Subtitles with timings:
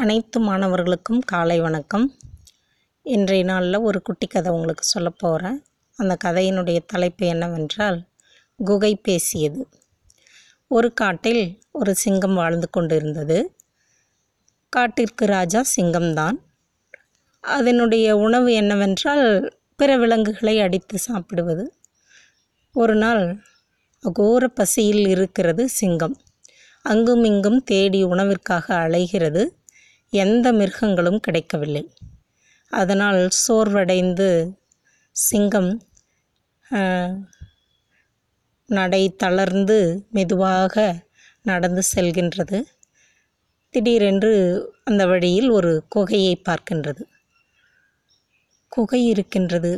[0.00, 2.16] அனைத்து மாணவர்களுக்கும் காலை வணக்கம்.
[3.02, 5.64] இன்றைய நாளில் ஒரு குட்டி கதை உங்களுக்கு சொல்ல போகிறேன்
[5.96, 8.04] அந்த கதையினுடைய தலைப்பு என்னவென்றால்
[8.56, 9.68] குகை பேசியது.
[10.68, 13.56] ஒரு காட்டில் ஒரு சிங்கம் வாழ்ந்து கொண்டிருந்தது.
[14.68, 16.36] காட்டிற்கு ராஜா சிங்கம்தான்.
[17.40, 21.72] அதனுடைய உணவு என்னவென்றால் பிற விலங்குகளை அடித்து சாப்பிடுவது.
[22.72, 23.42] ஒரு நாள்
[24.02, 26.20] அகோர பசியில் இருக்கிறது சிங்கம்.
[26.82, 29.64] அங்கும் இங்கும் தேடி உணவிற்காக அலைகிறது.
[30.12, 31.84] எந்த மிருகங்களும் கிடைக்கவில்லை.
[32.72, 34.28] அதனால் சோர்வடைந்து
[35.16, 35.72] சிங்கம்
[38.68, 39.76] நடை தளர்ந்து
[40.10, 40.74] மெதுவாக
[41.42, 42.58] நடந்து செல்கின்றது.
[43.74, 44.32] திடீரென்று
[44.84, 47.02] அந்த வழியில் ஒரு குகையை பார்க்கின்றது.
[48.72, 49.72] குகை இருக்கின்றது.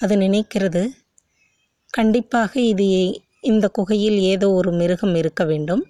[0.00, 0.82] அது நினைக்கிறது
[1.90, 2.86] கண்டிப்பாக இது
[3.40, 5.82] இந்த குகையில் ஏதோ ஒரு மிருகம் இருக்க வேண்டும்.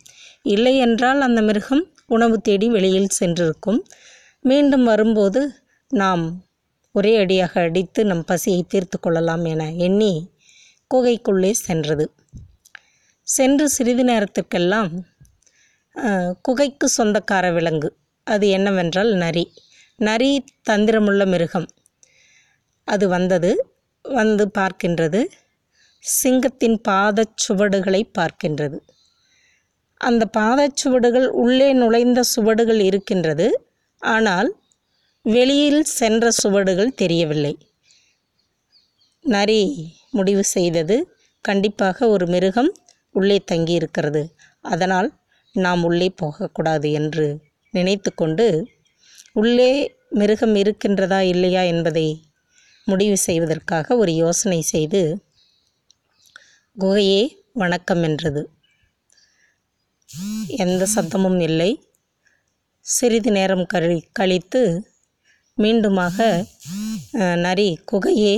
[0.46, 3.80] இல்லை என்றால் அந்த மிருகம் உணவு தேடி வெளியில் சென்றிருக்கும்.
[4.44, 5.40] மீண்டும் வரும்போது
[5.90, 6.24] நாம்
[6.94, 10.12] ஒரே அடியாக அடித்து நம் பசியை தீர்த்து கொள்ளலாம் என எண்ணி
[10.90, 12.04] குகைக்குள்ளே சென்றது.
[13.26, 14.90] சென்று சிறிது நேரத்திற்கெல்லாம்
[16.42, 17.88] குகைக்கு சொந்தக்கார விலங்கு.
[18.26, 19.44] அது என்னவென்றால் நரி.
[20.00, 20.30] நரி
[20.70, 21.68] தந்திரமுள்ள மிருகம்.
[22.88, 23.50] அது வந்தது
[24.04, 25.20] வந்து பார்க்கின்றது.
[26.04, 28.78] சிங்கத்தின் பாதச் சுவடுகளை பார்க்கின்றது.
[30.00, 33.46] அந்த பாதச்சுவடுகள் உள்ளே நுழைந்த சுவடுகள் இருக்கின்றது.
[34.02, 34.48] ஆனால்
[35.24, 37.54] வெளியில் சென்ற சுவடுகள் தெரியவில்லை.
[39.24, 39.62] நரி
[40.10, 40.96] முடிவு செய்தது
[41.44, 42.70] கண்டிப்பாக ஒரு மிருகம்
[43.14, 44.22] உள்ளே தங்கியிருக்கிறது.
[44.64, 45.08] அதனால்
[45.54, 47.26] நாம் உள்ளே போகக்கூடாது என்று
[47.74, 48.46] நினைத்து கொண்டு
[49.32, 49.72] உள்ளே
[50.10, 52.06] மிருகம் இருக்கின்றதா இல்லையா என்பதை
[52.86, 55.00] முடிவு செய்வதற்காக ஒரு யோசனை செய்து
[56.76, 58.42] குகையே வணக்கம் என்றது.
[60.62, 61.70] எந்த சத்தமும் இல்லை.
[62.86, 64.62] சிறிது நேரம் கழி கழித்து
[65.58, 66.18] மீண்டுமாக
[67.36, 68.34] நரி குகையே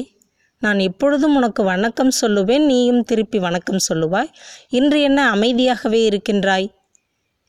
[0.63, 4.31] நான் எப்பொழுதும் உனக்கு வணக்கம் சொல்லுவேன் நீயும் திருப்பி வணக்கம் சொல்லுவாய்.
[4.69, 6.69] இன்று என்ன அமைதியாகவே இருக்கின்றாய்?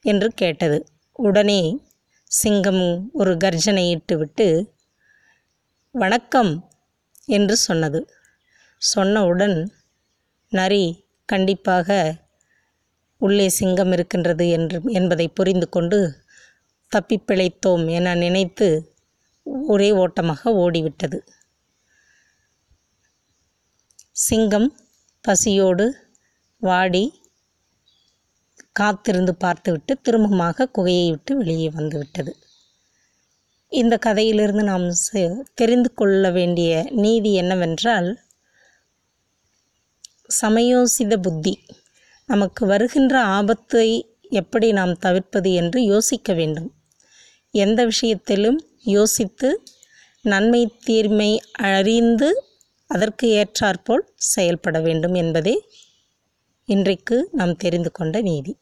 [0.05, 0.79] என்று கேட்டது.
[1.19, 1.61] உடனே
[2.31, 4.47] சிங்கம் ஒரு கர்ஜனை இட்டுவிட்டு
[5.95, 6.53] வணக்கம்
[7.25, 8.01] என்று சொன்னது.
[8.81, 9.57] சொன்னவுடன்
[10.51, 10.83] நரி
[11.25, 12.15] கண்டிப்பாக
[13.19, 15.99] உள்ளே சிங்கம் இருக்கின்றது என்று என்பதை புரிந்து கொண்டு
[16.91, 18.67] தப்பிப்பிழைத்தோம் என நினைத்து
[19.67, 21.17] ஒரே ஓட்டமாக ஓடிவிட்டது.
[24.11, 24.69] சிங்கம்
[25.25, 25.85] பசியோடு
[26.61, 27.03] வாடி
[28.71, 32.31] காத்திருந்து பார்த்துவிட்டு திரும்பமாக குகையை விட்டு வெளியே வந்துவிட்டது.
[33.71, 34.87] இந்த கதையிலிருந்து நாம்
[35.53, 36.71] தெரிந்து கொள்ள வேண்டிய
[37.03, 38.09] நீதி என்னவென்றால்
[40.41, 41.53] சமயோசித புத்தி.
[42.31, 43.87] நமக்கு வருகின்ற ஆபத்தை
[44.39, 46.67] எப்படி நாம் தவிர்ப்பது என்று யோசிக்க வேண்டும்.
[47.53, 48.59] எந்த விஷயத்திலும்
[48.95, 49.49] யோசித்து
[50.25, 51.31] நன்மை தீர்மை
[51.71, 52.29] அறிந்து
[52.89, 54.03] அதற்கு ஏற்றாற்போல்
[54.33, 55.55] செயல்பட வேண்டும் என்பதே
[56.69, 58.53] இன்றைக்கு நாம் தெரிந்து கொண்ட நீதி.